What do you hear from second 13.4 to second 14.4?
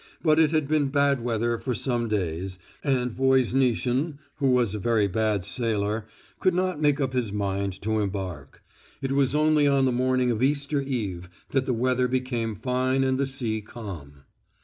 calm.